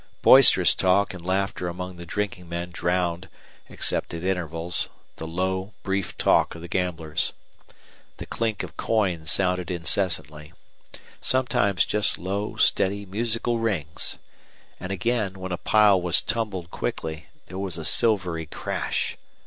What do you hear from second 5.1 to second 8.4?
the low, brief talk of the gamblers. The